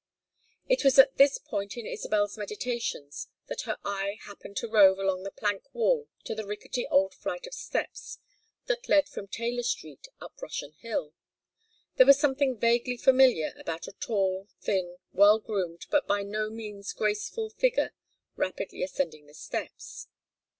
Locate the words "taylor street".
9.27-10.07